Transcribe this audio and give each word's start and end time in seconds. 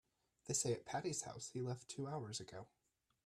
They 0.45 0.55
say 0.55 0.73
at 0.73 0.83
Patti's 0.83 1.21
house 1.21 1.49
he 1.51 1.61
left 1.61 1.87
two 1.87 2.07
hours 2.07 2.39
ago. 2.39 2.65